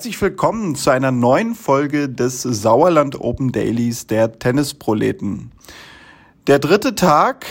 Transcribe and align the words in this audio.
Herzlich 0.00 0.22
willkommen 0.22 0.76
zu 0.76 0.88
einer 0.88 1.10
neuen 1.10 1.54
Folge 1.54 2.08
des 2.08 2.40
Sauerland 2.40 3.20
Open 3.20 3.52
Dailies 3.52 4.06
der 4.06 4.38
Tennisproleten. 4.38 5.52
Der 6.46 6.58
dritte 6.58 6.94
Tag 6.94 7.44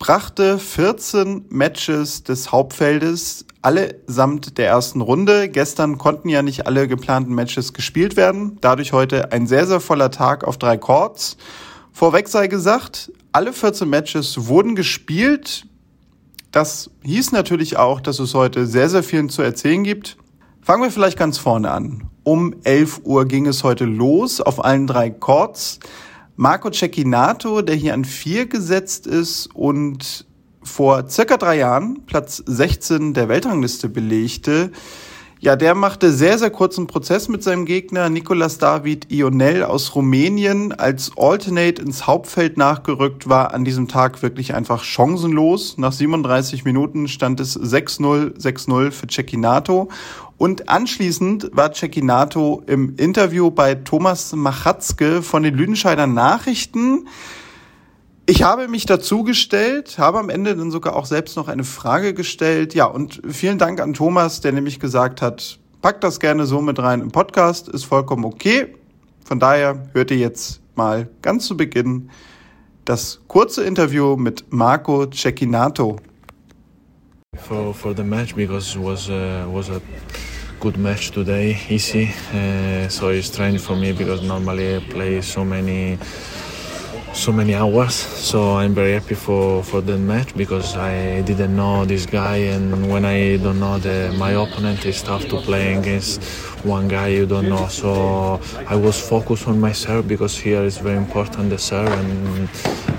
brachte 0.00 0.58
14 0.58 1.44
Matches 1.48 2.24
des 2.24 2.50
Hauptfeldes, 2.50 3.46
allesamt 3.62 4.58
der 4.58 4.66
ersten 4.66 5.00
Runde. 5.00 5.48
Gestern 5.48 5.96
konnten 5.96 6.28
ja 6.28 6.42
nicht 6.42 6.66
alle 6.66 6.88
geplanten 6.88 7.36
Matches 7.36 7.72
gespielt 7.72 8.16
werden. 8.16 8.58
Dadurch 8.60 8.92
heute 8.92 9.30
ein 9.30 9.46
sehr, 9.46 9.68
sehr 9.68 9.78
voller 9.78 10.10
Tag 10.10 10.42
auf 10.42 10.58
drei 10.58 10.78
Courts. 10.78 11.36
Vorweg 11.92 12.26
sei 12.26 12.48
gesagt, 12.48 13.12
alle 13.30 13.52
14 13.52 13.88
Matches 13.88 14.48
wurden 14.48 14.74
gespielt. 14.74 15.66
Das 16.50 16.90
hieß 17.04 17.30
natürlich 17.30 17.76
auch, 17.76 18.00
dass 18.00 18.18
es 18.18 18.34
heute 18.34 18.66
sehr, 18.66 18.88
sehr 18.88 19.04
viel 19.04 19.28
zu 19.28 19.42
erzählen 19.42 19.84
gibt. 19.84 20.16
Fangen 20.64 20.84
wir 20.84 20.92
vielleicht 20.92 21.18
ganz 21.18 21.38
vorne 21.38 21.72
an. 21.72 22.08
Um 22.22 22.54
11 22.62 23.00
Uhr 23.02 23.24
ging 23.24 23.46
es 23.46 23.64
heute 23.64 23.84
los 23.84 24.40
auf 24.40 24.64
allen 24.64 24.86
drei 24.86 25.10
Chords. 25.10 25.80
Marco 26.36 26.70
Cecchinato, 26.70 27.62
der 27.62 27.74
hier 27.74 27.94
an 27.94 28.04
vier 28.04 28.46
gesetzt 28.46 29.08
ist 29.08 29.48
und 29.54 30.24
vor 30.62 31.08
circa 31.08 31.36
drei 31.36 31.58
Jahren 31.58 32.06
Platz 32.06 32.40
16 32.46 33.12
der 33.12 33.28
Weltrangliste 33.28 33.88
belegte, 33.88 34.70
ja, 35.42 35.56
der 35.56 35.74
machte 35.74 36.12
sehr, 36.12 36.38
sehr 36.38 36.50
kurzen 36.50 36.86
Prozess 36.86 37.26
mit 37.26 37.42
seinem 37.42 37.64
Gegner 37.64 38.08
Nicolas 38.08 38.58
David 38.58 39.10
Ionel 39.10 39.64
aus 39.64 39.96
Rumänien. 39.96 40.72
Als 40.72 41.10
Alternate 41.16 41.82
ins 41.82 42.06
Hauptfeld 42.06 42.56
nachgerückt 42.56 43.28
war 43.28 43.52
an 43.52 43.64
diesem 43.64 43.88
Tag 43.88 44.22
wirklich 44.22 44.54
einfach 44.54 44.84
chancenlos. 44.84 45.78
Nach 45.78 45.90
37 45.90 46.64
Minuten 46.64 47.08
stand 47.08 47.40
es 47.40 47.58
6-0, 47.58 48.40
6-0 48.40 48.92
für 48.92 49.08
Cecchinato. 49.08 49.88
Und 50.38 50.68
anschließend 50.68 51.50
war 51.52 51.72
Cecchinato 51.72 52.62
im 52.68 52.94
Interview 52.96 53.50
bei 53.50 53.74
Thomas 53.74 54.32
Machatzke 54.36 55.22
von 55.22 55.42
den 55.42 55.56
Lüdenscheider 55.56 56.06
Nachrichten. 56.06 57.08
Ich 58.26 58.44
habe 58.44 58.68
mich 58.68 58.86
dazugestellt, 58.86 59.98
habe 59.98 60.20
am 60.20 60.28
Ende 60.28 60.54
dann 60.54 60.70
sogar 60.70 60.94
auch 60.94 61.06
selbst 61.06 61.36
noch 61.36 61.48
eine 61.48 61.64
Frage 61.64 62.14
gestellt. 62.14 62.72
Ja, 62.72 62.84
und 62.84 63.20
vielen 63.28 63.58
Dank 63.58 63.80
an 63.80 63.94
Thomas, 63.94 64.40
der 64.40 64.52
nämlich 64.52 64.78
gesagt 64.78 65.20
hat, 65.20 65.58
packt 65.80 66.04
das 66.04 66.20
gerne 66.20 66.46
so 66.46 66.60
mit 66.60 66.78
rein 66.78 67.00
im 67.00 67.10
Podcast, 67.10 67.68
ist 67.68 67.84
vollkommen 67.84 68.24
okay. 68.24 68.74
Von 69.24 69.40
daher 69.40 69.88
hört 69.92 70.12
ihr 70.12 70.18
jetzt 70.18 70.60
mal 70.76 71.08
ganz 71.20 71.46
zu 71.46 71.56
Beginn 71.56 72.10
das 72.84 73.20
kurze 73.26 73.64
Interview 73.64 74.16
mit 74.16 74.44
Marco 74.52 75.06
Cecchinato. 75.10 75.96
For, 77.36 77.74
for 77.74 77.94
the 77.96 78.04
match 78.04 78.36
because 78.36 78.76
it 78.76 78.84
was, 78.84 79.08
uh, 79.08 79.46
was 79.52 79.68
a 79.68 79.80
good 80.60 80.76
match 80.76 81.10
today, 81.10 81.58
easy. 81.68 82.10
Uh, 82.32 82.88
so 82.88 83.08
it's 83.10 83.26
strange 83.26 83.58
for 83.58 83.74
me 83.74 83.92
because 83.92 84.22
normally 84.22 84.76
I 84.76 84.80
play 84.80 85.20
so 85.22 85.44
many 85.44 85.98
so 87.12 87.32
many 87.32 87.54
hours. 87.54 87.94
So 87.94 88.56
I'm 88.56 88.74
very 88.74 88.92
happy 88.92 89.14
for 89.14 89.62
for 89.62 89.80
the 89.80 89.98
match 89.98 90.34
because 90.36 90.76
I 90.76 91.22
didn't 91.22 91.54
know 91.54 91.84
this 91.84 92.06
guy, 92.06 92.36
and 92.54 92.90
when 92.90 93.04
I 93.04 93.36
don't 93.36 93.60
know 93.60 93.78
the 93.78 94.14
my 94.18 94.32
opponent, 94.32 94.86
it's 94.86 95.02
tough 95.02 95.26
to 95.28 95.36
play 95.40 95.74
against 95.74 96.22
one 96.64 96.88
guy 96.88 97.08
you 97.08 97.26
don't 97.26 97.48
know. 97.48 97.68
So 97.68 98.40
I 98.66 98.76
was 98.76 98.98
focused 98.98 99.48
on 99.48 99.60
my 99.60 99.72
serve 99.72 100.08
because 100.08 100.36
here 100.38 100.62
is 100.62 100.78
very 100.78 100.96
important 100.96 101.50
the 101.50 101.58
serve, 101.58 101.88
and 101.88 102.48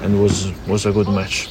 and 0.03 0.22
was 0.22 0.51
was 0.68 0.85
a 0.85 0.91
good 0.91 1.07
match. 1.07 1.50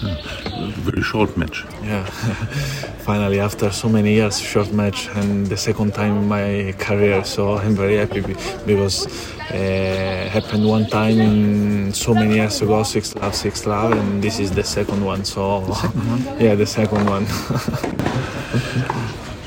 Hmm. 0.00 0.45
Very 0.56 1.02
short 1.02 1.36
match. 1.36 1.64
Yeah, 1.82 2.04
finally 3.04 3.40
after 3.40 3.70
so 3.70 3.88
many 3.88 4.14
years, 4.14 4.40
short 4.40 4.72
match, 4.72 5.08
and 5.14 5.46
the 5.46 5.56
second 5.56 5.94
time 5.94 6.16
in 6.16 6.28
my 6.28 6.74
career. 6.78 7.24
So 7.24 7.58
I'm 7.58 7.74
very 7.74 7.96
happy 7.96 8.22
because 8.66 9.06
uh, 9.50 10.28
happened 10.32 10.66
one 10.66 10.86
time 10.86 11.20
in 11.20 11.92
so 11.92 12.14
many 12.14 12.36
years 12.36 12.62
ago, 12.62 12.82
six 12.82 13.14
love, 13.14 13.34
six 13.34 13.66
love, 13.66 13.92
and 13.92 14.22
this 14.22 14.38
is 14.38 14.50
the 14.50 14.64
second 14.64 15.04
one. 15.04 15.24
So 15.24 15.60
The 15.60 15.74
second 15.74 16.08
one? 16.08 16.40
yeah, 16.44 16.54
the 16.54 16.66
second 16.66 17.06
one. 17.06 17.26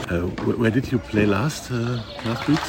Uh, 0.09 0.22
where 0.58 0.72
did 0.72 0.91
you 0.91 0.97
play 0.97 1.28
last 1.28 1.70
uh, 1.72 2.02
last 2.26 2.47
week? 2.47 2.59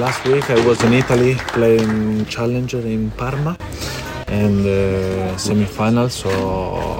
Last 0.00 0.24
week 0.24 0.48
I 0.48 0.66
was 0.66 0.82
in 0.82 0.94
Italy 0.94 1.34
playing 1.48 2.24
Challenger 2.24 2.80
in 2.80 3.10
Parma 3.10 3.58
and 4.32 4.66
uh, 4.66 5.36
semi-final. 5.36 6.08
So 6.08 6.30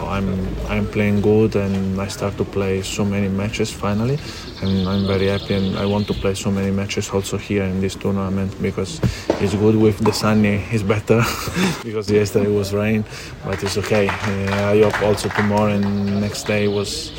I'm 0.09 0.29
I'm 0.69 0.87
playing 0.87 1.23
good 1.23 1.57
and 1.57 2.01
I 2.01 2.09
start 2.09 2.37
to 2.37 2.45
play 2.45 2.83
so 2.83 3.05
many 3.05 3.29
matches 3.29 3.71
finally, 3.73 4.19
and 4.63 4.89
I'm 4.89 5.07
very 5.07 5.29
happy. 5.29 5.55
And 5.55 5.79
I 5.79 5.87
want 5.87 6.07
to 6.09 6.15
play 6.15 6.35
so 6.35 6.51
many 6.51 6.71
matches 6.71 7.11
also 7.11 7.39
here 7.39 7.65
in 7.65 7.81
this 7.81 7.95
tournament 7.95 8.51
because 8.61 9.01
it's 9.41 9.55
good 9.55 9.77
with 9.77 9.99
the 10.05 10.13
sunny. 10.13 10.65
It's 10.71 10.83
better 10.83 11.23
because 11.85 12.11
yesterday 12.11 12.51
was 12.51 12.73
rain, 12.73 13.05
but 13.45 13.63
it's 13.63 13.79
okay. 13.79 14.09
Uh, 14.09 14.73
I 14.73 14.83
hope 14.83 15.03
also 15.03 15.29
tomorrow 15.31 15.73
and 15.73 16.21
next 16.21 16.45
day 16.47 16.69
was 16.69 17.13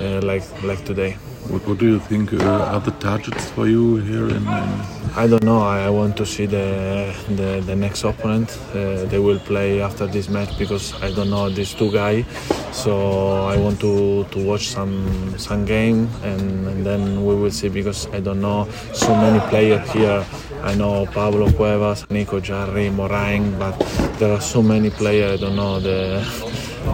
uh, 0.00 0.20
like 0.22 0.44
like 0.62 0.84
today. 0.84 1.16
What, 1.48 1.66
what 1.66 1.78
do 1.78 1.86
you 1.86 1.98
think 1.98 2.32
uh, 2.34 2.72
are 2.74 2.80
the 2.80 2.90
targets 2.92 3.48
for 3.50 3.66
you 3.66 3.96
here 3.96 4.28
in? 4.28 4.46
in 4.46 4.98
I 5.16 5.26
don't 5.26 5.42
know. 5.42 5.62
I, 5.62 5.88
want 5.88 6.16
to 6.18 6.26
see 6.26 6.44
the 6.44 7.12
the, 7.28 7.60
the 7.64 7.74
next 7.74 8.04
opponent. 8.04 8.56
Uh, 8.70 9.06
they 9.06 9.18
will 9.18 9.38
play 9.40 9.80
after 9.80 10.06
this 10.06 10.28
match 10.28 10.56
because 10.58 10.92
I 11.02 11.10
don't 11.10 11.30
know 11.30 11.48
these 11.48 11.72
two 11.72 11.90
guys. 11.90 12.24
So 12.72 13.48
I 13.48 13.56
want 13.56 13.80
to, 13.80 14.24
to 14.24 14.46
watch 14.46 14.68
some 14.68 15.34
some 15.38 15.64
game 15.64 16.08
and, 16.22 16.68
and 16.68 16.84
then 16.84 17.24
we 17.24 17.34
will 17.34 17.50
see 17.50 17.68
because 17.68 18.06
I 18.12 18.20
don't 18.20 18.40
know 18.40 18.68
so 18.92 19.14
many 19.16 19.40
players 19.48 19.90
here. 19.90 20.24
I 20.62 20.74
know 20.74 21.06
Pablo 21.06 21.50
Cuevas, 21.50 22.08
Nico 22.10 22.40
Jarry, 22.40 22.90
Morain, 22.90 23.58
but 23.58 23.78
there 24.18 24.32
are 24.32 24.40
so 24.40 24.62
many 24.62 24.90
players. 24.90 25.40
I 25.40 25.44
don't 25.44 25.56
know 25.56 25.80
the 25.80 26.20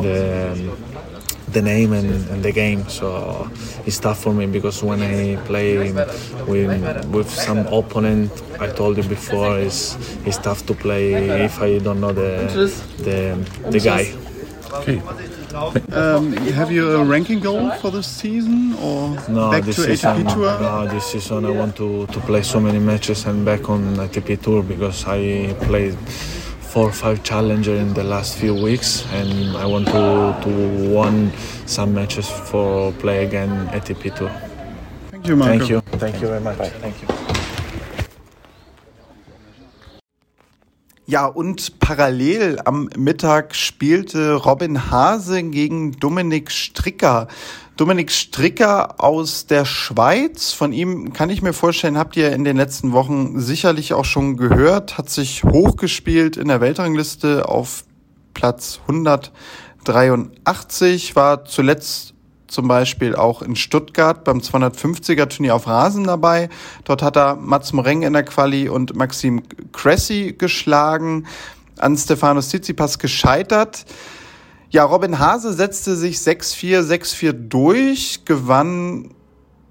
the 0.01 0.94
the 1.55 1.63
name 1.63 1.93
and, 1.93 2.11
and 2.31 2.43
the 2.43 2.53
game. 2.53 2.87
So 2.89 3.49
it's 3.87 3.99
tough 3.99 4.21
for 4.23 4.35
me 4.35 4.47
because 4.47 4.83
when 4.83 5.01
I 5.03 5.37
play 5.47 5.79
with 5.79 5.97
with 7.17 7.31
some 7.31 7.67
opponent, 7.69 8.31
I 8.61 8.67
told 8.69 8.97
you 8.99 9.05
before, 9.05 9.59
it's 9.59 9.97
it's 10.27 10.39
tough 10.39 10.67
to 10.67 10.75
play 10.75 11.15
if 11.47 11.61
I 11.63 11.79
don't 11.79 12.01
know 12.01 12.13
the 12.13 12.31
the, 12.99 13.19
the 13.71 13.81
guy. 13.81 14.05
okay. 14.81 15.01
Um, 15.93 16.33
have 16.59 16.73
you 16.73 16.97
a 16.97 17.05
ranking 17.05 17.39
goal 17.39 17.71
for 17.81 17.91
this 17.93 18.09
season 18.09 18.75
or 18.83 19.15
No, 19.29 19.51
back 19.53 19.63
this 19.65 19.77
to 19.77 19.83
season, 19.83 20.25
ATP 20.27 20.35
Tour? 20.35 20.59
no, 20.61 20.89
this 20.89 21.07
season 21.13 21.45
I 21.45 21.51
want 21.51 21.77
to, 21.77 22.07
to 22.09 22.21
play 22.27 22.43
so 22.43 22.59
many 22.59 22.81
matches 22.81 23.25
and 23.27 23.45
back 23.45 23.71
on 23.71 23.95
ATP 23.97 24.43
Tour 24.43 24.63
because 24.65 25.05
I 25.07 25.55
played 25.69 25.97
four 26.75 26.89
or 26.89 26.93
five 26.93 27.23
challenger 27.23 27.77
in 27.77 27.95
the 27.95 28.03
last 28.03 28.37
few 28.37 28.53
weeks 28.53 29.07
and 29.13 29.57
I 29.57 29.65
want 29.65 29.87
to 29.95 30.35
to 30.43 30.51
won 30.91 31.31
some 31.67 31.95
matches 31.95 32.29
for 32.29 32.91
play 32.99 33.25
again 33.25 33.69
ATP 33.69 34.13
Tour. 34.17 34.33
Thank 35.13 35.29
you, 35.29 35.37
Marco. 35.37 35.59
Thank 35.59 35.71
you. 35.71 35.81
Thank 36.03 36.21
you 36.21 36.27
very 36.27 36.41
much. 36.41 36.59
Thank 36.83 37.01
you. 37.01 37.09
Ja, 41.07 41.27
und 41.27 41.79
parallel 41.79 42.59
am 42.65 42.89
Mittag 42.97 43.55
spielte 43.55 44.33
Robin 44.33 44.91
Hase 44.91 45.45
gegen 45.45 45.93
Dominik 45.93 46.51
Stricker. 46.51 47.29
Dominik 47.77 48.13
Stricker 48.13 49.03
aus 49.03 49.47
der 49.47 49.65
Schweiz. 49.65 50.53
Von 50.53 50.73
ihm 50.73 51.13
kann 51.13 51.29
ich 51.29 51.43
mir 51.43 51.53
vorstellen, 51.53 51.99
habt 51.99 52.17
ihr 52.17 52.33
in 52.33 52.45
den 52.45 52.57
letzten 52.57 52.93
Wochen 52.93 53.41
sicherlich 53.41 53.95
auch 53.95 54.05
schon 54.05 54.37
gehört, 54.37 54.97
hat 54.97 55.11
sich 55.11 55.43
hochgespielt 55.43 56.37
in 56.37 56.47
der 56.47 56.61
Weltrangliste 56.61 57.49
auf 57.49 57.83
Platz 58.33 58.79
183, 58.87 61.17
war 61.17 61.45
zuletzt 61.47 62.15
zum 62.47 62.69
Beispiel 62.69 63.17
auch 63.17 63.43
in 63.43 63.57
Stuttgart 63.57 64.23
beim 64.23 64.39
250er 64.39 65.29
Turnier 65.29 65.57
auf 65.57 65.67
Rasen 65.67 66.05
dabei. 66.05 66.51
Dort 66.85 67.03
hat 67.03 67.17
er 67.17 67.35
Mats 67.35 67.73
Moreng 67.73 68.03
in 68.03 68.13
der 68.13 68.23
Quali 68.23 68.69
und 68.69 68.95
Maxim 68.95 69.43
Cressy 69.73 70.37
geschlagen. 70.39 71.27
An 71.79 71.97
Stefanos 71.97 72.51
Tsitsipas 72.51 73.01
gescheitert. 73.01 73.85
Ja, 74.75 74.83
Robin 74.83 75.21
Hase 75.21 75.53
setzte 75.53 75.95
sich 75.95 76.17
6-4, 76.17 76.81
6-4 76.81 77.33
durch, 77.33 78.25
gewann 78.25 79.15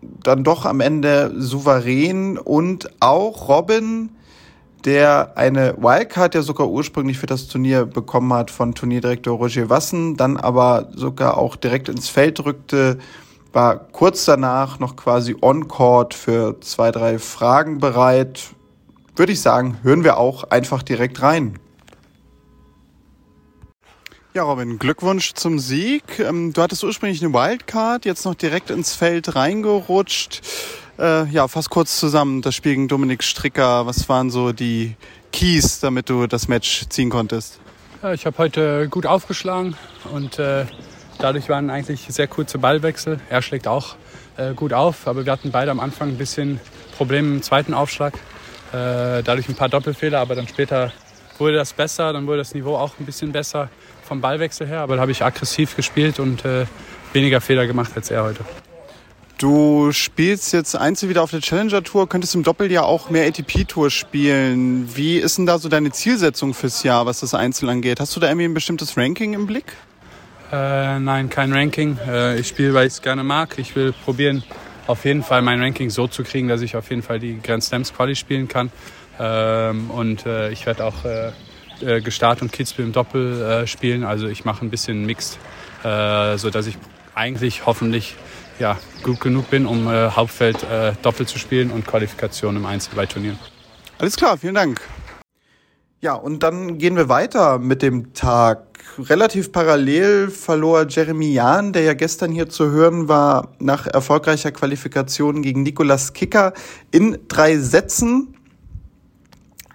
dann 0.01 0.45
doch 0.45 0.65
am 0.65 0.79
Ende 0.79 1.33
souverän 1.37 2.37
und 2.37 2.89
auch 3.01 3.49
Robin 3.49 4.11
der 4.85 5.33
eine 5.35 5.75
Wildcard 5.77 6.35
ja 6.35 6.41
sogar 6.41 6.69
ursprünglich 6.69 7.17
für 7.17 7.25
das 7.25 7.49
Turnier 7.49 7.85
bekommen 7.85 8.31
hat 8.31 8.49
von 8.49 8.75
Turnierdirektor 8.75 9.37
Roger 9.37 9.69
Wassen, 9.69 10.15
dann 10.15 10.37
aber 10.37 10.87
sogar 10.95 11.37
auch 11.37 11.57
direkt 11.57 11.89
ins 11.89 12.07
Feld 12.07 12.45
rückte, 12.45 12.97
war 13.51 13.79
kurz 13.79 14.23
danach 14.23 14.79
noch 14.79 14.95
quasi 14.95 15.35
on-court 15.41 16.13
für 16.13 16.61
zwei, 16.61 16.91
drei 16.91 17.19
Fragen 17.19 17.79
bereit. 17.79 18.51
Würde 19.17 19.33
ich 19.33 19.41
sagen, 19.41 19.79
hören 19.83 20.05
wir 20.05 20.15
auch 20.15 20.45
einfach 20.45 20.81
direkt 20.81 21.21
rein. 21.21 21.59
Ja, 24.35 24.41
Robin, 24.41 24.79
Glückwunsch 24.79 25.35
zum 25.35 25.59
Sieg. 25.59 26.17
Ähm, 26.17 26.53
du 26.53 26.63
hattest 26.63 26.83
ursprünglich 26.83 27.23
eine 27.23 27.31
Wildcard, 27.35 28.03
jetzt 28.05 28.25
noch 28.25 28.33
direkt 28.33 28.71
ins 28.71 28.95
Feld 28.95 29.35
reingerutscht. 29.35 30.41
Äh, 30.97 31.27
ja, 31.27 31.47
fass 31.47 31.69
kurz 31.69 31.99
zusammen 31.99 32.41
das 32.41 32.55
Spiel 32.55 32.71
gegen 32.71 32.87
Dominik 32.87 33.21
Stricker. 33.23 33.85
Was 33.85 34.09
waren 34.09 34.31
so 34.31 34.51
die 34.51 34.95
Keys, 35.31 35.81
damit 35.81 36.09
du 36.09 36.25
das 36.25 36.47
Match 36.47 36.85
ziehen 36.89 37.11
konntest? 37.11 37.59
Ja, 38.01 38.11
ich 38.13 38.25
habe 38.25 38.35
heute 38.39 38.89
gut 38.89 39.05
aufgeschlagen 39.05 39.75
und 40.11 40.39
äh, 40.39 40.65
dadurch 41.19 41.47
waren 41.47 41.69
eigentlich 41.69 42.07
sehr 42.09 42.27
kurze 42.27 42.57
Ballwechsel. 42.57 43.19
Er 43.29 43.43
schlägt 43.43 43.67
auch 43.67 43.97
äh, 44.37 44.55
gut 44.55 44.73
auf, 44.73 45.07
aber 45.07 45.27
wir 45.27 45.31
hatten 45.31 45.51
beide 45.51 45.69
am 45.69 45.79
Anfang 45.79 46.09
ein 46.09 46.17
bisschen 46.17 46.59
Probleme 46.97 47.35
im 47.35 47.43
zweiten 47.43 47.75
Aufschlag. 47.75 48.17
Dadurch 48.71 49.47
ein 49.47 49.53
paar 49.53 49.69
Doppelfehler, 49.69 50.19
aber 50.19 50.33
dann 50.33 50.47
später 50.47 50.91
wurde 51.37 51.57
das 51.57 51.73
besser, 51.73 52.11
dann 52.11 52.25
wurde 52.25 52.39
das 52.39 52.55
Niveau 52.55 52.75
auch 52.75 52.93
ein 52.99 53.05
bisschen 53.05 53.31
besser 53.31 53.69
vom 54.13 54.21
Ballwechsel 54.21 54.67
her. 54.67 54.81
Aber 54.81 54.95
da 54.95 55.01
habe 55.01 55.11
ich 55.11 55.23
aggressiv 55.23 55.75
gespielt 55.75 56.19
und 56.19 56.45
äh, 56.45 56.65
weniger 57.13 57.41
Fehler 57.41 57.65
gemacht 57.65 57.91
als 57.95 58.11
er 58.11 58.23
heute. 58.23 58.45
Du 59.39 59.91
spielst 59.91 60.53
jetzt 60.53 60.75
Einzel 60.75 61.09
wieder 61.09 61.23
auf 61.23 61.31
der 61.31 61.41
Challenger 61.41 61.83
Tour, 61.83 62.07
könntest 62.07 62.35
im 62.35 62.43
Doppel 62.43 62.71
ja 62.71 62.83
auch 62.83 63.09
mehr 63.09 63.27
ATP 63.27 63.65
Tour 63.67 63.89
spielen. 63.89 64.95
Wie 64.95 65.17
ist 65.17 65.39
denn 65.39 65.47
da 65.47 65.57
so 65.57 65.67
deine 65.67 65.91
Zielsetzung 65.91 66.53
fürs 66.53 66.83
Jahr, 66.83 67.07
was 67.07 67.21
das 67.21 67.33
Einzel 67.33 67.67
angeht? 67.69 67.99
Hast 67.99 68.15
du 68.15 68.19
da 68.19 68.27
irgendwie 68.27 68.45
ein 68.45 68.53
bestimmtes 68.53 68.95
Ranking 68.95 69.33
im 69.33 69.47
Blick? 69.47 69.65
Äh, 70.51 70.99
nein, 70.99 71.31
kein 71.31 71.51
Ranking. 71.51 71.97
Äh, 72.07 72.39
ich 72.39 72.47
spiele, 72.47 72.75
weil 72.75 72.85
ich 72.85 72.93
es 72.93 73.01
gerne 73.01 73.23
mag. 73.23 73.57
Ich 73.57 73.75
will 73.75 73.93
probieren, 74.05 74.43
auf 74.85 75.03
jeden 75.05 75.23
Fall 75.23 75.41
mein 75.41 75.59
Ranking 75.59 75.89
so 75.89 76.07
zu 76.07 76.23
kriegen, 76.23 76.47
dass 76.47 76.61
ich 76.61 76.75
auf 76.75 76.91
jeden 76.91 77.01
Fall 77.01 77.19
die 77.19 77.39
Grand 77.41 77.63
Slams 77.63 77.91
Quali 77.93 78.15
spielen 78.15 78.47
kann. 78.47 78.71
Ähm, 79.19 79.89
und 79.89 80.27
äh, 80.27 80.51
ich 80.51 80.67
werde 80.67 80.85
auch 80.85 81.03
äh, 81.85 82.01
Gestart 82.01 82.41
und 82.41 82.51
Kitzbühel 82.51 82.87
im 82.87 82.93
Doppel 82.93 83.41
äh, 83.41 83.67
spielen. 83.67 84.03
Also 84.03 84.27
ich 84.27 84.45
mache 84.45 84.65
ein 84.65 84.69
bisschen 84.69 85.05
Mixed, 85.05 85.37
äh, 85.83 86.37
sodass 86.37 86.67
ich 86.67 86.77
eigentlich 87.15 87.65
hoffentlich 87.65 88.15
ja, 88.59 88.77
gut 89.03 89.19
genug 89.19 89.49
bin, 89.49 89.65
um 89.65 89.87
äh, 89.87 90.09
Hauptfeld 90.09 90.63
äh, 90.63 90.93
Doppel 91.01 91.25
zu 91.25 91.39
spielen 91.39 91.71
und 91.71 91.85
Qualifikation 91.85 92.55
im 92.55 92.65
Einzel 92.65 92.93
bei 92.95 93.05
Turnieren. 93.05 93.39
Alles 93.97 94.15
klar, 94.15 94.37
vielen 94.37 94.55
Dank. 94.55 94.81
Ja, 96.03 96.15
und 96.15 96.43
dann 96.43 96.79
gehen 96.79 96.97
wir 96.97 97.07
weiter 97.07 97.59
mit 97.59 97.81
dem 97.81 98.13
Tag. 98.13 98.67
Relativ 98.99 99.53
parallel 99.53 100.29
verlor 100.29 100.85
Jeremy 100.89 101.31
Jahn, 101.31 101.71
der 101.71 101.83
ja 101.83 101.93
gestern 101.93 102.31
hier 102.31 102.49
zu 102.49 102.71
hören 102.71 103.07
war, 103.07 103.53
nach 103.59 103.87
erfolgreicher 103.87 104.51
Qualifikation 104.51 105.41
gegen 105.41 105.63
Nikolas 105.63 106.11
Kicker 106.11 106.51
in 106.91 107.19
drei 107.29 107.57
Sätzen. 107.57 108.35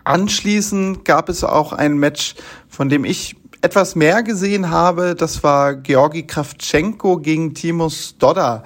Anschließend 0.09 1.05
gab 1.05 1.29
es 1.29 1.45
auch 1.45 1.75
ein 1.75 1.99
Match, 1.99 2.35
von 2.67 2.89
dem 2.89 3.05
ich 3.05 3.37
etwas 3.61 3.95
mehr 3.95 4.23
gesehen 4.23 4.71
habe, 4.71 5.15
das 5.15 5.45
war 5.45 5.75
Georgi 5.75 6.27
Kravtschenko 6.27 7.19
gegen 7.19 7.53
Timo 7.53 7.91
Stodder. 7.91 8.63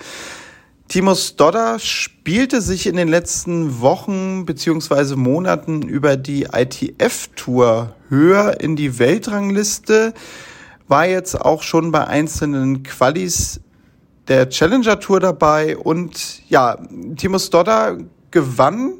Timo 0.86 1.16
Stodder 1.16 1.80
spielte 1.80 2.60
sich 2.60 2.86
in 2.86 2.94
den 2.94 3.08
letzten 3.08 3.80
Wochen 3.80 4.46
beziehungsweise 4.46 5.16
Monaten 5.16 5.82
über 5.82 6.16
die 6.16 6.44
ITF-Tour 6.44 7.96
höher 8.08 8.60
in 8.60 8.76
die 8.76 9.00
Weltrangliste, 9.00 10.14
war 10.86 11.08
jetzt 11.08 11.40
auch 11.40 11.62
schon 11.62 11.90
bei 11.90 12.06
einzelnen 12.06 12.84
Qualis 12.84 13.60
der 14.28 14.48
Challenger 14.48 15.00
Tour 15.00 15.18
dabei 15.18 15.76
und 15.76 16.48
ja, 16.48 16.78
Timo 17.16 17.40
Stodder 17.40 17.98
gewann 18.30 18.92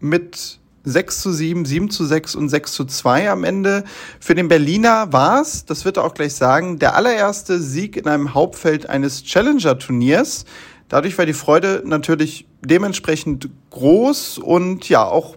mit 0.00 0.58
6 0.86 1.20
zu 1.20 1.32
7, 1.32 1.64
7 1.64 1.90
zu 1.90 2.04
6 2.06 2.36
und 2.36 2.48
6 2.48 2.72
zu 2.72 2.84
2 2.84 3.30
am 3.30 3.44
Ende. 3.44 3.84
Für 4.20 4.34
den 4.34 4.48
Berliner 4.48 5.12
war 5.12 5.42
es, 5.42 5.64
das 5.64 5.84
wird 5.84 5.96
er 5.98 6.04
auch 6.04 6.14
gleich 6.14 6.34
sagen, 6.34 6.78
der 6.78 6.94
allererste 6.94 7.60
Sieg 7.60 7.96
in 7.96 8.06
einem 8.06 8.34
Hauptfeld 8.34 8.88
eines 8.88 9.24
Challenger-Turniers. 9.24 10.44
Dadurch 10.88 11.18
war 11.18 11.26
die 11.26 11.32
Freude 11.32 11.82
natürlich 11.84 12.46
dementsprechend 12.62 13.48
groß 13.70 14.38
und 14.38 14.88
ja, 14.88 15.04
auch 15.04 15.36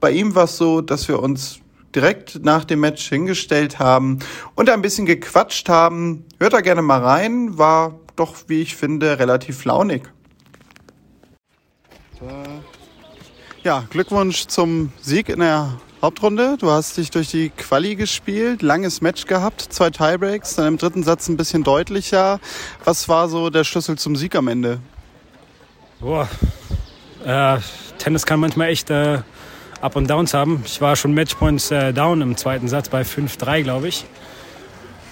bei 0.00 0.10
ihm 0.12 0.34
war 0.34 0.44
es 0.44 0.58
so, 0.58 0.82
dass 0.82 1.08
wir 1.08 1.20
uns 1.20 1.60
direkt 1.94 2.44
nach 2.44 2.64
dem 2.64 2.80
Match 2.80 3.08
hingestellt 3.08 3.78
haben 3.78 4.18
und 4.54 4.68
ein 4.68 4.82
bisschen 4.82 5.06
gequatscht 5.06 5.68
haben. 5.68 6.24
Hört 6.38 6.52
da 6.52 6.60
gerne 6.60 6.82
mal 6.82 7.00
rein, 7.02 7.58
war 7.58 7.98
doch, 8.16 8.36
wie 8.48 8.60
ich 8.60 8.76
finde, 8.76 9.18
relativ 9.18 9.64
launig. 9.64 10.02
Ja, 13.62 13.84
Glückwunsch 13.90 14.46
zum 14.46 14.90
Sieg 15.02 15.28
in 15.28 15.40
der 15.40 15.74
Hauptrunde. 16.00 16.56
Du 16.58 16.70
hast 16.70 16.96
dich 16.96 17.10
durch 17.10 17.28
die 17.28 17.50
Quali 17.50 17.94
gespielt, 17.94 18.62
langes 18.62 19.02
Match 19.02 19.26
gehabt, 19.26 19.60
zwei 19.60 19.90
Tiebreaks, 19.90 20.54
dann 20.54 20.66
im 20.66 20.78
dritten 20.78 21.02
Satz 21.02 21.28
ein 21.28 21.36
bisschen 21.36 21.62
deutlicher. 21.62 22.40
Was 22.84 23.06
war 23.10 23.28
so 23.28 23.50
der 23.50 23.64
Schlüssel 23.64 23.98
zum 23.98 24.16
Sieg 24.16 24.34
am 24.34 24.48
Ende? 24.48 24.80
Boah, 26.00 26.26
äh, 27.26 27.58
Tennis 27.98 28.24
kann 28.24 28.40
manchmal 28.40 28.68
echt 28.68 28.88
äh, 28.88 29.18
Up 29.82 29.94
und 29.94 30.08
Downs 30.08 30.32
haben. 30.32 30.62
Ich 30.64 30.80
war 30.80 30.96
schon 30.96 31.12
Matchpoints 31.12 31.70
äh, 31.70 31.92
down 31.92 32.22
im 32.22 32.38
zweiten 32.38 32.66
Satz 32.66 32.88
bei 32.88 33.02
5-3, 33.02 33.62
glaube 33.62 33.88
ich. 33.88 34.06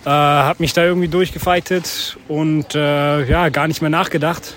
Äh, 0.06 0.08
hab 0.08 0.58
mich 0.58 0.72
da 0.72 0.84
irgendwie 0.84 1.08
durchgefeitet 1.08 2.16
und 2.28 2.74
äh, 2.74 3.24
ja, 3.28 3.50
gar 3.50 3.68
nicht 3.68 3.82
mehr 3.82 3.90
nachgedacht. 3.90 4.54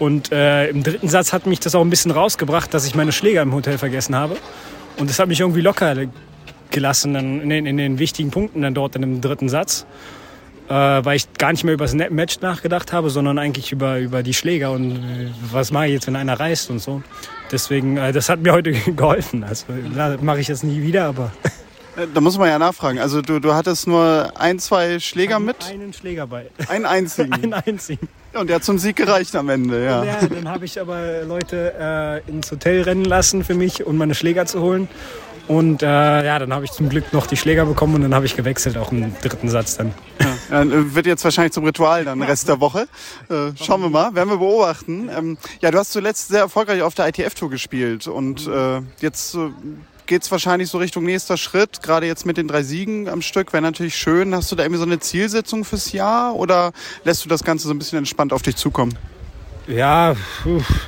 Und 0.00 0.32
äh, 0.32 0.68
im 0.68 0.82
dritten 0.82 1.08
Satz 1.08 1.32
hat 1.34 1.46
mich 1.46 1.60
das 1.60 1.74
auch 1.74 1.82
ein 1.82 1.90
bisschen 1.90 2.10
rausgebracht, 2.10 2.72
dass 2.72 2.86
ich 2.86 2.94
meine 2.94 3.12
Schläger 3.12 3.42
im 3.42 3.52
Hotel 3.52 3.76
vergessen 3.76 4.16
habe. 4.16 4.36
Und 4.96 5.10
das 5.10 5.18
hat 5.18 5.28
mich 5.28 5.40
irgendwie 5.40 5.60
locker 5.60 5.94
gelassen 6.70 7.14
in 7.14 7.48
den, 7.50 7.66
in 7.66 7.76
den 7.76 7.98
wichtigen 7.98 8.30
Punkten 8.30 8.62
dann 8.62 8.72
dort 8.72 8.96
in 8.96 9.02
dem 9.02 9.20
dritten 9.20 9.50
Satz. 9.50 9.84
Äh, 10.70 10.72
weil 10.72 11.16
ich 11.16 11.30
gar 11.34 11.52
nicht 11.52 11.64
mehr 11.64 11.74
über 11.74 11.84
das 11.84 11.94
Match 11.94 12.40
nachgedacht 12.40 12.94
habe, 12.94 13.10
sondern 13.10 13.38
eigentlich 13.38 13.72
über, 13.72 13.98
über 13.98 14.22
die 14.22 14.32
Schläger 14.32 14.70
und 14.70 14.92
äh, 14.92 15.28
was 15.50 15.70
mache 15.70 15.88
ich 15.88 15.94
jetzt, 15.94 16.06
wenn 16.06 16.16
einer 16.16 16.38
reißt 16.38 16.70
und 16.70 16.78
so. 16.78 17.02
Deswegen, 17.50 17.96
äh, 17.96 18.12
das 18.12 18.28
hat 18.28 18.40
mir 18.40 18.52
heute 18.52 18.72
geholfen. 18.92 19.44
Also 19.44 19.66
mache 20.22 20.40
ich 20.40 20.46
das 20.46 20.62
nie 20.62 20.80
wieder, 20.80 21.06
aber 21.06 21.32
da 22.14 22.20
muss 22.20 22.38
man 22.38 22.48
ja 22.48 22.58
nachfragen. 22.58 22.98
Also 22.98 23.22
du, 23.22 23.40
du 23.40 23.54
hattest 23.54 23.86
nur 23.86 24.32
ein, 24.38 24.58
zwei 24.58 25.00
Schläger 25.00 25.36
einen, 25.36 25.46
mit? 25.46 25.64
Einen 25.68 25.92
Schläger 25.92 26.26
bei. 26.26 26.46
Einen 26.68 26.86
einzigen? 26.86 27.32
einen 27.32 27.52
einzigen. 27.54 28.08
Und 28.32 28.48
der 28.48 28.56
hat 28.56 28.64
zum 28.64 28.78
Sieg 28.78 28.96
gereicht 28.96 29.34
am 29.34 29.48
Ende, 29.48 29.84
ja. 29.84 30.04
ja 30.04 30.18
dann 30.26 30.48
habe 30.48 30.64
ich 30.64 30.80
aber 30.80 31.22
Leute 31.22 32.22
äh, 32.26 32.30
ins 32.30 32.50
Hotel 32.50 32.82
rennen 32.82 33.04
lassen 33.04 33.42
für 33.42 33.54
mich, 33.54 33.84
um 33.84 33.96
meine 33.96 34.14
Schläger 34.14 34.46
zu 34.46 34.60
holen. 34.60 34.88
Und 35.48 35.82
äh, 35.82 35.86
ja, 35.86 36.38
dann 36.38 36.54
habe 36.54 36.64
ich 36.64 36.70
zum 36.70 36.88
Glück 36.88 37.12
noch 37.12 37.26
die 37.26 37.36
Schläger 37.36 37.66
bekommen 37.66 37.96
und 37.96 38.02
dann 38.02 38.14
habe 38.14 38.24
ich 38.24 38.36
gewechselt, 38.36 38.78
auch 38.78 38.92
im 38.92 39.12
dritten 39.20 39.48
Satz 39.48 39.78
dann. 39.78 39.92
Ja, 40.48 40.62
äh, 40.62 40.94
wird 40.94 41.06
jetzt 41.06 41.24
wahrscheinlich 41.24 41.52
zum 41.52 41.64
Ritual 41.64 42.04
dann 42.04 42.22
Rest 42.22 42.46
der 42.46 42.60
Woche. 42.60 42.86
Äh, 43.28 43.50
schauen 43.56 43.82
wir 43.82 43.90
mal, 43.90 44.14
werden 44.14 44.28
wir 44.28 44.36
beobachten. 44.36 45.08
Ähm, 45.08 45.38
ja, 45.60 45.72
du 45.72 45.78
hast 45.78 45.90
zuletzt 45.90 46.28
sehr 46.28 46.42
erfolgreich 46.42 46.82
auf 46.82 46.94
der 46.94 47.08
ITF-Tour 47.08 47.50
gespielt 47.50 48.06
und 48.06 48.46
äh, 48.46 48.80
jetzt 49.00 49.34
äh, 49.34 49.50
geht 50.10 50.24
es 50.24 50.30
wahrscheinlich 50.32 50.68
so 50.68 50.78
Richtung 50.78 51.04
nächster 51.04 51.36
Schritt, 51.36 51.82
gerade 51.82 52.04
jetzt 52.04 52.26
mit 52.26 52.36
den 52.36 52.48
drei 52.48 52.64
Siegen 52.64 53.08
am 53.08 53.22
Stück. 53.22 53.52
Wäre 53.52 53.62
natürlich 53.62 53.94
schön. 53.94 54.34
Hast 54.34 54.50
du 54.50 54.56
da 54.56 54.64
irgendwie 54.64 54.80
so 54.80 54.84
eine 54.84 54.98
Zielsetzung 54.98 55.64
fürs 55.64 55.92
Jahr 55.92 56.34
oder 56.34 56.72
lässt 57.04 57.24
du 57.24 57.28
das 57.28 57.44
Ganze 57.44 57.68
so 57.68 57.72
ein 57.72 57.78
bisschen 57.78 57.98
entspannt 57.98 58.32
auf 58.32 58.42
dich 58.42 58.56
zukommen? 58.56 58.98
Ja, 59.68 60.16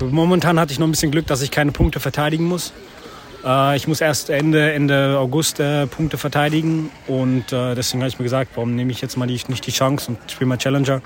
momentan 0.01 0.59
hatte 0.59 0.73
ich 0.73 0.81
noch 0.81 0.89
ein 0.89 0.91
bisschen 0.91 1.13
Glück, 1.13 1.29
dass 1.29 1.41
ich 1.41 1.53
keine 1.53 1.71
Punkte 1.71 2.01
verteidigen 2.01 2.47
muss. 2.47 2.73
Äh, 3.45 3.77
ich 3.77 3.87
muss 3.87 4.01
erst 4.01 4.29
Ende, 4.29 4.73
Ende 4.73 5.17
August 5.21 5.61
äh, 5.61 5.87
Punkte 5.87 6.19
verteidigen 6.19 6.91
und 7.07 7.53
äh, 7.53 7.77
deswegen 7.77 8.03
habe 8.03 8.09
ich 8.09 8.19
mir 8.19 8.25
gesagt, 8.25 8.51
warum 8.57 8.75
nehme 8.75 8.91
ich 8.91 9.01
jetzt 9.01 9.17
mal 9.17 9.29
die, 9.29 9.41
nicht 9.47 9.65
die 9.65 9.71
Chance 9.71 10.11
und 10.11 10.33
spiele 10.33 10.49
mal 10.49 10.59
Challenger. 10.59 11.01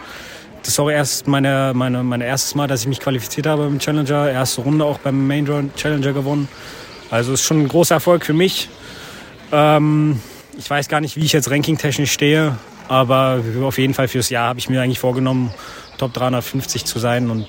Das 0.62 0.70
ist 0.70 0.80
auch 0.80 0.88
erst 0.88 1.28
meine, 1.28 1.73
meine, 1.75 2.02
mein 2.02 2.23
erstes 2.23 2.54
Mal, 2.54 2.66
dass 2.66 2.80
ich 2.80 2.88
mich 2.88 3.00
qualifiziert 3.00 3.46
habe 3.46 3.66
im 3.66 3.78
Challenger. 3.78 4.30
Erste 4.30 4.62
Runde 4.62 4.87
auch 4.87 5.00
beim 5.00 5.26
Main 5.26 5.70
Challenger 5.76 6.14
gewonnen. 6.14 6.49
Also 7.10 7.32
ist 7.32 7.42
schon 7.42 7.62
ein 7.62 7.68
großer 7.68 7.94
Erfolg 7.94 8.25
für 8.25 8.32
mich. 8.32 8.68
Ähm, 9.52 10.20
ich 10.58 10.68
weiß 10.68 10.88
gar 10.88 11.00
nicht, 11.00 11.16
wie 11.16 11.25
ich 11.25 11.32
jetzt 11.32 11.50
rankingtechnisch 11.50 12.12
stehe. 12.12 12.56
Aber 12.88 13.42
auf 13.62 13.78
jeden 13.78 13.94
Fall 13.94 14.08
fürs 14.08 14.30
Jahr 14.30 14.48
habe 14.48 14.58
ich 14.58 14.68
mir 14.68 14.80
eigentlich 14.80 15.00
vorgenommen, 15.00 15.52
Top 15.98 16.12
350 16.12 16.84
zu 16.84 16.98
sein. 16.98 17.30
Und 17.30 17.46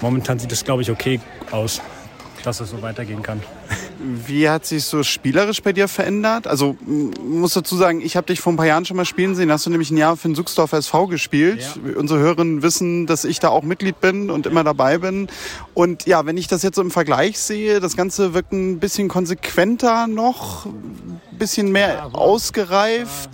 momentan 0.00 0.38
sieht 0.38 0.52
es, 0.52 0.64
glaube 0.64 0.82
ich, 0.82 0.90
okay 0.90 1.20
aus, 1.50 1.80
dass 2.44 2.60
es 2.60 2.70
so 2.70 2.82
weitergehen 2.82 3.22
kann. 3.22 3.42
Wie 4.02 4.48
hat 4.48 4.64
sich 4.64 4.84
so 4.84 5.02
spielerisch 5.02 5.62
bei 5.62 5.72
dir 5.72 5.88
verändert? 5.88 6.46
Also 6.46 6.76
muss 7.22 7.52
dazu 7.52 7.76
sagen, 7.76 8.00
ich 8.00 8.16
habe 8.16 8.26
dich 8.26 8.40
vor 8.40 8.52
ein 8.52 8.56
paar 8.56 8.66
Jahren 8.66 8.84
schon 8.86 8.96
mal 8.96 9.04
spielen 9.04 9.34
sehen. 9.34 9.52
Hast 9.52 9.66
du 9.66 9.70
nämlich 9.70 9.90
ein 9.90 9.96
Jahr 9.96 10.16
für 10.16 10.28
den 10.28 10.34
Suchsdorf 10.34 10.72
SV 10.72 11.06
gespielt. 11.08 11.60
Ja. 11.60 11.96
Unsere 11.96 12.20
Hörerinnen 12.20 12.62
wissen, 12.62 13.06
dass 13.06 13.24
ich 13.24 13.40
da 13.40 13.48
auch 13.48 13.62
Mitglied 13.62 14.00
bin 14.00 14.30
und 14.30 14.46
immer 14.46 14.64
dabei 14.64 14.98
bin. 14.98 15.28
Und 15.74 16.06
ja, 16.06 16.24
wenn 16.24 16.36
ich 16.36 16.48
das 16.48 16.62
jetzt 16.62 16.76
so 16.76 16.82
im 16.82 16.90
Vergleich 16.90 17.38
sehe, 17.38 17.80
das 17.80 17.96
Ganze 17.96 18.32
wirkt 18.32 18.52
ein 18.52 18.78
bisschen 18.78 19.08
konsequenter 19.08 20.06
noch, 20.06 20.66
ein 20.66 21.20
bisschen 21.38 21.70
mehr 21.70 21.94
ja, 21.94 22.04
ausgereift. 22.06 23.30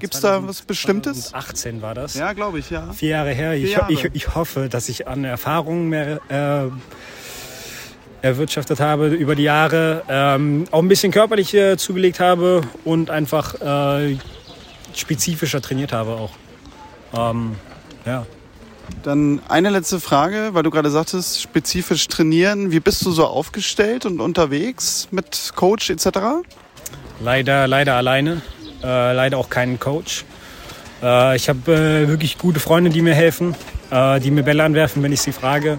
Gibt 0.00 0.14
es 0.14 0.20
da 0.20 0.46
was 0.46 0.62
Bestimmtes? 0.62 1.30
2018 1.30 1.82
war 1.82 1.94
das. 1.94 2.14
Ja, 2.14 2.32
glaube 2.32 2.58
ich, 2.58 2.70
ja. 2.70 2.92
Vier 2.92 3.10
Jahre 3.10 3.32
her. 3.32 3.52
Vier 3.52 3.68
Jahre. 3.68 3.92
Ich, 3.92 4.04
ich, 4.04 4.14
ich, 4.14 4.34
hoffe, 4.34 4.68
dass 4.68 4.88
ich 4.88 5.06
an 5.08 5.24
Erfahrungen 5.24 5.88
mehr 5.88 6.20
äh, 6.28 6.70
erwirtschaftet 8.26 8.80
habe 8.80 9.08
über 9.08 9.34
die 9.34 9.44
Jahre, 9.44 10.02
ähm, 10.08 10.66
auch 10.70 10.80
ein 10.80 10.88
bisschen 10.88 11.12
körperlich 11.12 11.54
äh, 11.54 11.76
zugelegt 11.76 12.20
habe 12.20 12.62
und 12.84 13.10
einfach 13.10 13.54
äh, 13.60 14.16
spezifischer 14.94 15.60
trainiert 15.60 15.92
habe 15.92 16.12
auch. 16.12 16.32
Ähm, 17.14 17.56
ja. 18.04 18.26
Dann 19.02 19.40
eine 19.48 19.70
letzte 19.70 20.00
Frage, 20.00 20.50
weil 20.52 20.62
du 20.62 20.70
gerade 20.70 20.90
sagtest, 20.90 21.40
spezifisch 21.40 22.06
trainieren. 22.06 22.70
Wie 22.70 22.80
bist 22.80 23.04
du 23.04 23.10
so 23.10 23.26
aufgestellt 23.26 24.06
und 24.06 24.20
unterwegs 24.20 25.08
mit 25.10 25.52
Coach 25.56 25.90
etc.? 25.90 26.08
Leider, 27.20 27.66
leider 27.66 27.94
alleine. 27.94 28.42
Äh, 28.82 29.12
leider 29.12 29.38
auch 29.38 29.50
keinen 29.50 29.80
Coach. 29.80 30.24
Äh, 31.02 31.36
ich 31.36 31.48
habe 31.48 31.72
äh, 31.72 32.08
wirklich 32.08 32.38
gute 32.38 32.60
Freunde, 32.60 32.90
die 32.90 33.02
mir 33.02 33.14
helfen, 33.14 33.54
äh, 33.90 34.20
die 34.20 34.30
mir 34.30 34.42
Bälle 34.42 34.64
anwerfen, 34.64 35.02
wenn 35.02 35.12
ich 35.12 35.20
sie 35.20 35.32
frage. 35.32 35.78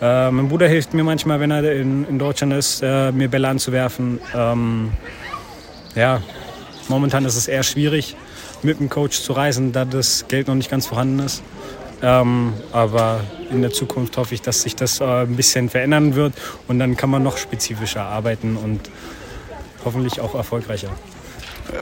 Äh, 0.00 0.30
mein 0.30 0.48
Bruder 0.48 0.68
hilft 0.68 0.94
mir 0.94 1.04
manchmal, 1.04 1.40
wenn 1.40 1.50
er 1.50 1.72
in, 1.72 2.06
in 2.06 2.18
Deutschland 2.18 2.52
ist, 2.52 2.82
äh, 2.82 3.10
mir 3.12 3.28
Bälle 3.28 3.48
anzuwerfen. 3.48 4.20
Ähm, 4.34 4.92
ja, 5.94 6.22
momentan 6.88 7.24
ist 7.24 7.36
es 7.36 7.48
eher 7.48 7.62
schwierig, 7.62 8.16
mit 8.62 8.78
dem 8.78 8.88
Coach 8.88 9.20
zu 9.20 9.32
reisen, 9.32 9.72
da 9.72 9.84
das 9.84 10.26
Geld 10.28 10.48
noch 10.48 10.54
nicht 10.54 10.70
ganz 10.70 10.86
vorhanden 10.86 11.20
ist. 11.20 11.42
Ähm, 12.00 12.52
aber 12.70 13.20
in 13.50 13.60
der 13.60 13.72
Zukunft 13.72 14.16
hoffe 14.16 14.34
ich, 14.34 14.42
dass 14.42 14.62
sich 14.62 14.76
das 14.76 15.00
äh, 15.00 15.04
ein 15.04 15.34
bisschen 15.34 15.68
verändern 15.68 16.14
wird 16.14 16.34
und 16.68 16.78
dann 16.78 16.96
kann 16.96 17.10
man 17.10 17.24
noch 17.24 17.38
spezifischer 17.38 18.02
arbeiten 18.02 18.56
und 18.56 18.88
hoffentlich 19.84 20.20
auch 20.20 20.34
erfolgreicher. 20.34 20.90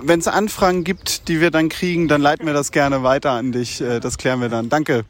Wenn 0.02 0.20
es 0.20 0.28
Anfragen 0.28 0.84
gibt, 0.84 1.28
die 1.28 1.40
wir 1.40 1.50
dann 1.50 1.68
kriegen, 1.68 2.08
dann 2.08 2.20
leiten 2.20 2.46
wir 2.46 2.54
das 2.54 2.72
gerne 2.72 3.02
weiter 3.02 3.32
an 3.32 3.52
dich. 3.52 3.80
Äh, 3.80 4.00
das 4.00 4.18
klären 4.18 4.40
wir 4.40 4.48
dann. 4.48 4.68
Danke. 4.68 5.04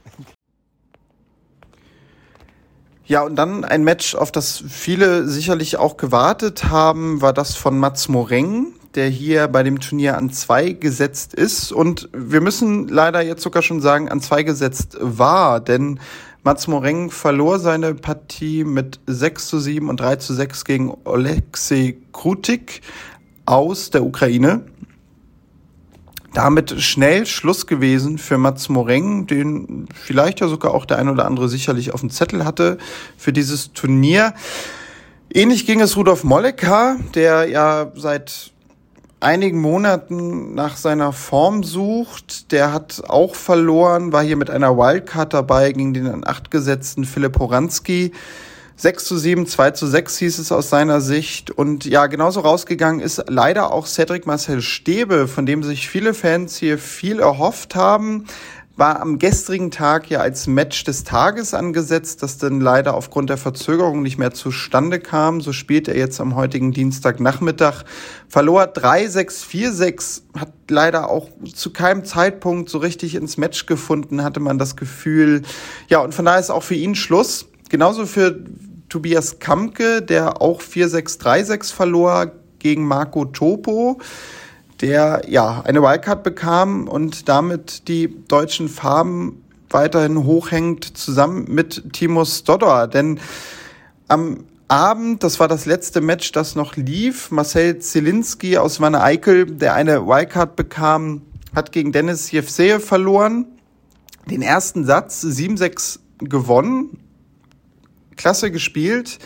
Ja, 3.07 3.23
und 3.23 3.37
dann 3.37 3.65
ein 3.65 3.85
Match, 3.85 4.17
auf 4.17 4.33
das 4.33 4.65
viele 4.69 5.29
sicherlich 5.29 5.77
auch 5.77 5.97
gewartet 5.97 6.65
haben, 6.65 7.23
war 7.23 7.33
das 7.33 7.55
von 7.55 7.79
Mats 7.79 8.09
Moreng, 8.09 8.73
der 8.97 9.09
hier 9.09 9.47
bei 9.47 9.63
dem 9.63 9.79
Turnier 9.79 10.19
an 10.19 10.31
zwei 10.31 10.73
gesetzt 10.73 11.33
ist. 11.33 11.71
Und 11.71 12.09
wir 12.13 12.41
müssen 12.41 12.89
leider 12.89 13.23
jetzt 13.23 13.43
sogar 13.43 13.63
schon 13.63 13.81
sagen, 13.81 14.09
an 14.09 14.21
zwei 14.21 14.43
gesetzt 14.43 14.97
war, 15.01 15.61
denn 15.61 16.01
Mats 16.43 16.67
Moreng 16.67 17.11
verlor 17.11 17.61
seine 17.61 17.95
Partie 17.95 18.65
mit 18.65 18.99
6 19.07 19.49
zu 19.49 19.61
7 19.61 19.89
und 19.89 20.01
3 20.01 20.17
zu 20.17 20.35
6 20.35 20.65
gegen 20.65 20.97
Oleksiy 21.05 22.03
Krutik 22.13 22.83
aus 23.47 23.91
der 23.91 24.05
Ukraine 24.05 24.63
damit 26.37 26.83
schnell 26.83 27.25
Schluss 27.25 27.67
gewesen 27.67 28.19
für 28.19 28.37
Mats 28.37 28.69
Moreng, 28.69 29.27
den 29.27 29.87
vielleicht 29.95 30.41
ja 30.41 30.49
sogar 30.49 30.75
auch 30.75 30.85
der 30.85 30.99
ein 30.99 31.09
oder 31.09 31.25
andere 31.25 31.49
sicherlich 31.49 31.95
auf 31.95 32.01
dem 32.01 32.11
Zettel 32.11 32.45
hatte 32.45 32.77
für 33.17 33.33
dieses 33.33 33.73
Turnier. 33.73 34.35
Ähnlich 35.33 35.65
ging 35.65 35.81
es 35.81 35.97
Rudolf 35.97 36.25
Molleka, 36.25 36.97
der 37.15 37.49
ja 37.49 37.91
seit 37.95 38.53
einigen 39.19 39.63
Monaten 39.63 40.55
nach 40.55 40.77
seiner 40.77 41.13
Form 41.13 41.65
sucht. 41.65 42.53
Der 42.53 42.71
hat 42.71 43.03
auch 43.09 43.35
verloren, 43.35 44.13
war 44.13 44.23
hier 44.23 44.37
mit 44.37 44.51
einer 44.51 44.77
Wildcard 44.77 45.33
dabei 45.33 45.73
gegen 45.73 45.95
den 45.95 46.07
an 46.07 46.23
acht 46.27 46.51
gesetzten 46.51 47.05
Philipp 47.05 47.39
Horanski. 47.39 48.13
6 48.79 49.05
zu 49.07 49.17
7, 49.17 49.47
2 49.47 49.71
zu 49.71 49.87
6 49.87 50.19
hieß 50.19 50.39
es 50.39 50.53
aus 50.53 50.69
seiner 50.69 51.01
Sicht. 51.01 51.51
Und 51.51 51.87
ja, 51.87 52.07
genauso 52.09 52.41
rausgegangen 52.41 53.01
ist 53.01 53.25
leider 53.29 53.73
auch 53.73 53.87
Cedric 53.87 54.27
Marcel 54.27 54.61
Stäbe, 54.61 55.29
von 55.29 55.47
dem 55.47 55.63
sich 55.63 55.89
viele 55.89 56.13
Fans 56.13 56.57
hier 56.57 56.77
viel 56.77 57.21
erhofft 57.21 57.75
haben. 57.75 58.27
War 58.79 59.01
am 59.01 59.19
gestrigen 59.19 59.71
Tag 59.71 60.11
ja 60.11 60.21
als 60.21 60.47
Match 60.47 60.85
des 60.85 61.05
Tages 61.05 61.55
angesetzt, 61.55 62.23
das 62.23 62.37
dann 62.37 62.61
leider 62.61 62.93
aufgrund 62.93 63.31
der 63.31 63.39
Verzögerung 63.39 64.03
nicht 64.03 64.19
mehr 64.19 64.35
zustande 64.35 65.01
kam. 65.01 65.41
So 65.41 65.55
spielt 65.55 65.89
er 65.89 65.97
jetzt 65.97 66.21
am 66.21 66.35
heutigen 66.35 66.73
Dienstagnachmittag. 66.73 67.85
Verlor 68.29 68.65
3-6, 68.65 69.47
4-6, 69.47 70.23
hat 70.39 70.53
leider 70.69 71.09
auch 71.09 71.31
zu 71.55 71.73
keinem 71.73 72.05
Zeitpunkt 72.05 72.69
so 72.69 72.77
richtig 72.77 73.15
ins 73.15 73.39
Match 73.39 73.65
gefunden, 73.65 74.23
hatte 74.23 74.41
man 74.41 74.59
das 74.59 74.77
Gefühl. 74.77 75.41
Ja, 75.89 76.01
und 76.01 76.15
von 76.15 76.27
daher 76.27 76.41
ist 76.41 76.51
auch 76.51 76.63
für 76.63 76.75
ihn 76.75 76.95
Schluss. 76.95 77.47
Genauso 77.71 78.07
für 78.07 78.39
Tobias 78.89 79.39
Kamke, 79.39 80.03
der 80.03 80.41
auch 80.41 80.63
4-6-3-6 80.63 81.73
verlor 81.75 82.33
gegen 82.59 82.87
Marco 82.87 83.25
Topo, 83.25 83.99
der 84.81 85.23
ja 85.29 85.63
eine 85.65 85.83
Wildcard 85.83 86.23
bekam 86.23 86.89
und 86.89 87.29
damit 87.29 87.89
die 87.89 88.15
deutschen 88.29 88.69
Farben 88.69 89.43
weiterhin 89.71 90.25
hochhängt, 90.25 90.97
zusammen 90.97 91.47
mit 91.49 91.93
Timo 91.93 92.25
Stodor. 92.25 92.87
Denn 92.87 93.19
am 94.09 94.45
Abend, 94.69 95.23
das 95.23 95.39
war 95.39 95.49
das 95.49 95.67
letzte 95.67 96.01
Match, 96.01 96.33
das 96.33 96.57
noch 96.57 96.77
lief, 96.77 97.31
Marcel 97.31 97.79
Zielinski 97.79 98.59
aus 98.59 98.81
Wanne 98.81 99.03
Eickel, 99.03 99.47
der 99.47 99.75
eine 99.75 100.07
Wildcard 100.07 100.57
bekam, 100.57 101.23
hat 101.55 101.73
gegen 101.73 101.93
Dennis 101.93 102.31
Jevseev 102.31 102.85
verloren. 102.85 103.47
Den 104.29 104.43
ersten 104.43 104.85
Satz 104.85 105.25
7-6 105.25 106.01
gewonnen 106.19 106.99
klasse 108.17 108.51
gespielt. 108.51 109.19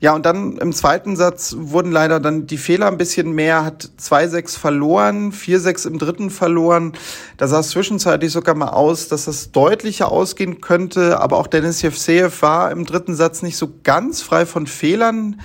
Ja, 0.00 0.12
und 0.14 0.26
dann 0.26 0.58
im 0.58 0.72
zweiten 0.74 1.16
Satz 1.16 1.54
wurden 1.58 1.90
leider 1.90 2.20
dann 2.20 2.46
die 2.46 2.58
Fehler 2.58 2.88
ein 2.88 2.98
bisschen 2.98 3.32
mehr, 3.32 3.64
hat 3.64 3.88
2-6 3.98 4.58
verloren, 4.58 5.32
4-6 5.32 5.86
im 5.86 5.98
dritten 5.98 6.28
verloren. 6.28 6.92
Da 7.38 7.48
sah 7.48 7.60
es 7.60 7.70
zwischenzeitlich 7.70 8.30
sogar 8.30 8.54
mal 8.54 8.68
aus, 8.68 9.08
dass 9.08 9.24
das 9.24 9.50
deutlicher 9.52 10.10
ausgehen 10.10 10.60
könnte, 10.60 11.20
aber 11.20 11.38
auch 11.38 11.46
Dennis 11.46 11.80
Jevseev 11.80 12.42
war 12.42 12.70
im 12.70 12.84
dritten 12.84 13.14
Satz 13.14 13.40
nicht 13.40 13.56
so 13.56 13.72
ganz 13.82 14.20
frei 14.20 14.44
von 14.44 14.66
Fehlern. 14.66 15.40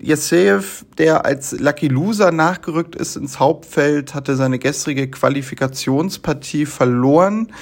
Jevseev, 0.00 0.86
der 0.96 1.26
als 1.26 1.52
Lucky 1.52 1.88
Loser 1.88 2.32
nachgerückt 2.32 2.96
ist 2.96 3.16
ins 3.16 3.38
Hauptfeld, 3.38 4.14
hatte 4.14 4.36
seine 4.36 4.58
gestrige 4.58 5.10
Qualifikationspartie 5.10 6.64
verloren. 6.64 7.52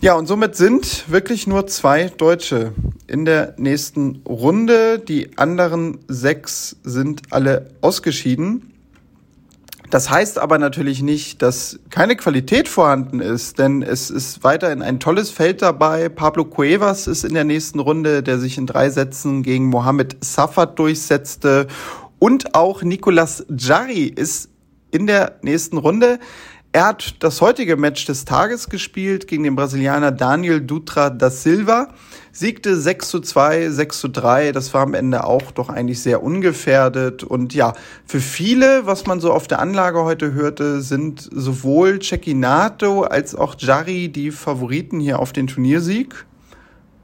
Ja, 0.00 0.14
und 0.14 0.26
somit 0.26 0.56
sind 0.56 1.10
wirklich 1.10 1.46
nur 1.46 1.66
zwei 1.66 2.08
Deutsche 2.08 2.72
in 3.06 3.24
der 3.24 3.54
nächsten 3.56 4.22
Runde. 4.28 4.98
Die 4.98 5.38
anderen 5.38 6.00
sechs 6.06 6.76
sind 6.84 7.22
alle 7.30 7.70
ausgeschieden. 7.80 8.74
Das 9.88 10.10
heißt 10.10 10.38
aber 10.38 10.58
natürlich 10.58 11.00
nicht, 11.00 11.40
dass 11.40 11.78
keine 11.88 12.16
Qualität 12.16 12.68
vorhanden 12.68 13.20
ist, 13.20 13.58
denn 13.58 13.82
es 13.82 14.10
ist 14.10 14.44
weiterhin 14.44 14.82
ein 14.82 15.00
tolles 15.00 15.30
Feld 15.30 15.62
dabei. 15.62 16.10
Pablo 16.10 16.44
Cuevas 16.44 17.06
ist 17.06 17.24
in 17.24 17.32
der 17.32 17.44
nächsten 17.44 17.78
Runde, 17.78 18.22
der 18.22 18.38
sich 18.38 18.58
in 18.58 18.66
drei 18.66 18.90
Sätzen 18.90 19.42
gegen 19.42 19.66
Mohamed 19.66 20.18
Safat 20.20 20.78
durchsetzte. 20.78 21.68
Und 22.18 22.54
auch 22.54 22.82
Nicolas 22.82 23.46
Jarry 23.48 24.12
ist 24.14 24.50
in 24.90 25.06
der 25.06 25.38
nächsten 25.42 25.78
Runde. 25.78 26.18
Er 26.76 26.84
hat 26.84 27.14
das 27.20 27.40
heutige 27.40 27.78
Match 27.78 28.04
des 28.04 28.26
Tages 28.26 28.68
gespielt 28.68 29.28
gegen 29.28 29.44
den 29.44 29.56
Brasilianer 29.56 30.12
Daniel 30.12 30.60
Dutra 30.60 31.08
da 31.08 31.30
Silva, 31.30 31.88
siegte 32.32 32.76
6 32.78 33.08
zu 33.08 33.20
2, 33.20 33.70
6 33.70 33.98
zu 33.98 34.08
3. 34.08 34.52
Das 34.52 34.74
war 34.74 34.82
am 34.82 34.92
Ende 34.92 35.24
auch 35.24 35.52
doch 35.52 35.70
eigentlich 35.70 36.02
sehr 36.02 36.22
ungefährdet. 36.22 37.24
Und 37.24 37.54
ja, 37.54 37.72
für 38.04 38.20
viele, 38.20 38.84
was 38.84 39.06
man 39.06 39.20
so 39.20 39.32
auf 39.32 39.48
der 39.48 39.60
Anlage 39.60 40.04
heute 40.04 40.34
hörte, 40.34 40.82
sind 40.82 41.26
sowohl 41.32 42.02
Cecchinato 42.02 43.04
als 43.04 43.34
auch 43.34 43.54
Jarry 43.56 44.10
die 44.10 44.30
Favoriten 44.30 45.00
hier 45.00 45.18
auf 45.18 45.32
den 45.32 45.46
Turniersieg. 45.46 46.26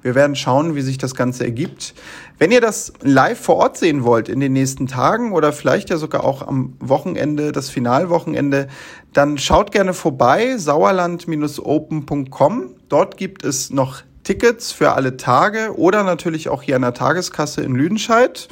Wir 0.02 0.14
werden 0.14 0.37
schauen, 0.37 0.75
wie 0.75 0.82
sich 0.82 0.99
das 0.99 1.14
Ganze 1.14 1.44
ergibt. 1.44 1.94
Wenn 2.38 2.50
ihr 2.50 2.61
das 2.61 2.92
live 3.02 3.40
vor 3.40 3.56
Ort 3.56 3.78
sehen 3.78 4.04
wollt 4.04 4.28
in 4.28 4.40
den 4.40 4.52
nächsten 4.52 4.88
Tagen 4.88 5.32
oder 5.32 5.52
vielleicht 5.52 5.90
ja 5.90 5.97
sogar 5.97 6.25
auch 6.25 6.44
am 6.47 6.75
Wochenende, 6.80 7.52
das 7.52 7.71
Finalwochenende, 7.71 8.66
dann 9.12 9.38
schaut 9.38 9.71
gerne 9.71 9.94
vorbei, 9.94 10.59
sauerland-open.com. 10.59 12.75
Dort 12.88 13.16
gibt 13.16 13.44
es 13.44 13.71
noch 13.71 14.02
Tickets 14.25 14.73
für 14.73 14.92
alle 14.92 15.16
Tage 15.16 15.76
oder 15.76 16.02
natürlich 16.02 16.49
auch 16.49 16.62
hier 16.62 16.75
an 16.76 16.82
der 16.82 16.94
Tageskasse 16.94 17.62
in 17.62 17.75
Lüdenscheid. 17.75 18.49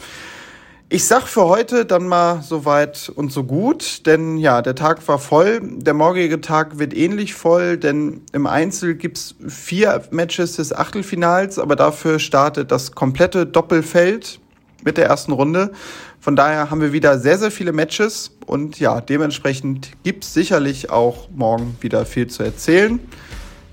Ich 0.93 1.07
sag 1.07 1.29
für 1.29 1.45
heute 1.45 1.87
dann 1.87 2.09
mal 2.09 2.43
so 2.43 2.65
weit 2.65 3.13
und 3.15 3.31
so 3.31 3.45
gut, 3.45 4.07
denn 4.07 4.39
ja, 4.39 4.61
der 4.61 4.75
Tag 4.75 5.07
war 5.07 5.21
voll. 5.21 5.61
Der 5.63 5.95
morgige 5.95 6.41
Tag 6.41 6.81
wird 6.81 6.97
ähnlich 6.97 7.33
voll, 7.33 7.77
denn 7.77 8.23
im 8.33 8.49
Einzel 8.49 8.97
gibt's 8.97 9.37
vier 9.47 10.03
Matches 10.11 10.57
des 10.57 10.73
Achtelfinals, 10.73 11.61
aber 11.61 11.77
dafür 11.77 12.19
startet 12.19 12.73
das 12.73 12.91
komplette 12.91 13.47
Doppelfeld 13.47 14.41
mit 14.83 14.97
der 14.97 15.07
ersten 15.07 15.31
Runde. 15.31 15.71
Von 16.19 16.35
daher 16.35 16.73
haben 16.73 16.81
wir 16.81 16.93
wieder 16.93 17.21
sehr, 17.21 17.39
sehr 17.39 17.53
viele 17.53 17.71
Matches 17.71 18.33
und 18.47 18.81
ja, 18.81 19.01
dementsprechend 19.01 19.93
gibt's 20.03 20.35
sicherlich 20.35 20.91
auch 20.91 21.29
morgen 21.31 21.77
wieder 21.81 22.05
viel 22.05 22.27
zu 22.27 22.43
erzählen. 22.43 22.99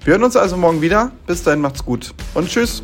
Wir 0.03 0.13
hören 0.13 0.23
uns 0.23 0.35
also 0.35 0.55
morgen 0.55 0.83
wieder. 0.83 1.11
Bis 1.25 1.41
dahin 1.41 1.61
macht's 1.61 1.83
gut 1.83 2.13
und 2.35 2.47
tschüss. 2.47 2.83